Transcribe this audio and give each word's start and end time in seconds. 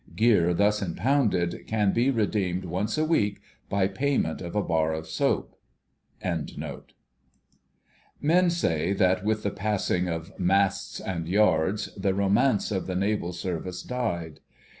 Gear 0.15 0.51
thus 0.55 0.81
impounded 0.81 1.67
can 1.67 1.93
be 1.93 2.09
redeemed 2.09 2.65
once 2.65 2.97
a 2.97 3.05
week 3.05 3.39
by 3.69 3.87
payment 3.87 4.41
of 4.41 4.55
a 4.55 4.63
bar 4.63 4.93
of 4.93 5.05
soap. 5.07 5.55
Men 8.19 8.47
say 8.49 8.93
that 8.93 9.23
with 9.23 9.43
the 9.43 9.51
passing 9.51 10.07
of 10.07 10.31
"Masts 10.39 10.99
and 10.99 11.27
Yards" 11.27 11.93
the 11.95 12.15
romance 12.15 12.71
of 12.71 12.87
the 12.87 12.95
Naval 12.95 13.31
Service 13.31 13.83
died. 13.83 14.39